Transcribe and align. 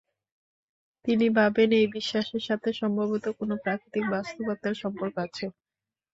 তিনি 1.05 1.25
ভাবেন, 1.37 1.69
এই 1.79 1.87
বিশ্বাসের 1.95 2.43
সাথে 2.47 2.69
সম্ভবত 2.81 3.25
কোন 3.39 3.49
প্রাকৃতিক 3.63 4.05
বাস্তবতার 4.13 4.75
সম্পর্ক 4.81 5.15
আছে। 5.25 5.45